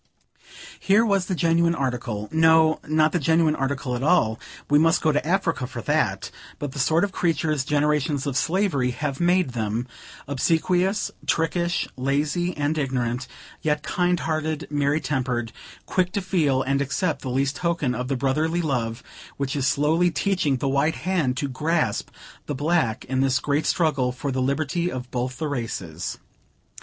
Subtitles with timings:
[0.79, 5.11] Here was the genuine article no, not the genuine article at all, we must go
[5.11, 9.87] to Africa for that but the sort of creatures generations of slavery have made them:
[10.27, 13.27] obsequious, trickish, lazy and ignorant,
[13.61, 15.51] yet kind hearted, merry tempered,
[15.85, 19.03] quick to feel and accept the least token of the brotherly love
[19.37, 22.09] which is slowly teaching the white hand to grasp
[22.47, 26.17] the black, in this great struggle for the liberty of both the races.